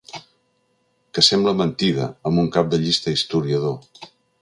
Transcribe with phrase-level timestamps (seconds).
[1.17, 4.13] Que sembla mentida, amb un cap de llista historiador.